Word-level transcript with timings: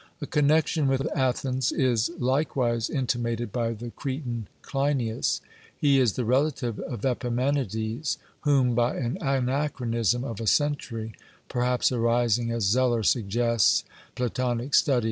A 0.19 0.25
connexion 0.25 0.87
with 0.87 1.05
Athens 1.15 1.71
is 1.71 2.09
likewise 2.17 2.89
intimated 2.89 3.51
by 3.51 3.73
the 3.73 3.91
Cretan 3.91 4.47
Cleinias. 4.63 5.41
He 5.77 5.99
is 5.99 6.13
the 6.13 6.25
relative 6.25 6.79
of 6.79 7.05
Epimenides, 7.05 8.17
whom, 8.39 8.73
by 8.73 8.95
an 8.95 9.19
anachronism 9.21 10.23
of 10.23 10.41
a 10.41 10.47
century, 10.47 11.13
perhaps 11.49 11.91
arising 11.91 12.49
as 12.49 12.63
Zeller 12.63 13.03
suggests 13.03 13.83
(Plat. 14.15 14.73
Stud.) 14.73 14.99